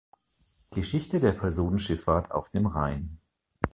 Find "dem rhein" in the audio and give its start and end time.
2.49-3.19